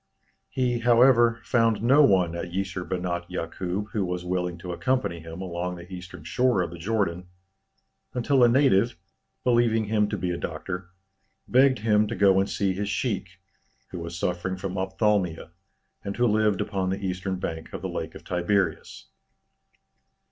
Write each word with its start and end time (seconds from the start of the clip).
He, 0.49 0.79
however, 0.79 1.41
found 1.43 1.83
no 1.83 2.01
one 2.01 2.35
at 2.35 2.49
Jisr 2.49 2.83
Benat 2.89 3.29
Yakûb 3.29 3.91
who 3.91 4.03
was 4.03 4.25
willing 4.25 4.57
to 4.57 4.71
accompany 4.73 5.19
him 5.19 5.43
along 5.43 5.75
the 5.75 5.93
eastern 5.93 6.23
shore 6.23 6.63
of 6.63 6.71
the 6.71 6.79
Jordan, 6.79 7.27
until 8.15 8.43
a 8.43 8.47
native, 8.49 8.95
believing 9.43 9.85
him 9.85 10.09
to 10.09 10.17
be 10.17 10.31
a 10.31 10.37
doctor, 10.39 10.89
begged 11.47 11.77
him 11.77 12.07
to 12.07 12.15
go 12.15 12.39
and 12.39 12.49
see 12.49 12.73
his 12.73 12.89
sheik, 12.89 13.37
who 13.91 13.99
was 13.99 14.17
suffering 14.17 14.57
from 14.57 14.75
ophthalmia, 14.75 15.51
and 16.03 16.17
who 16.17 16.25
lived 16.25 16.61
upon 16.61 16.89
the 16.89 17.05
eastern 17.05 17.35
bank 17.35 17.71
of 17.71 17.83
the 17.83 17.87
Lake 17.89 18.15
of 18.15 18.23
Tiberias. 18.23 19.05